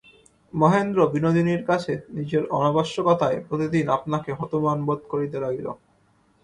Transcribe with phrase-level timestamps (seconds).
[0.53, 5.67] মহেন্দ্র বিনোদিনীর কাছে নিজের অনাবশ্যকতায় প্রতিদিন আপনাকে হতমান বোধ করিতে লাগিল।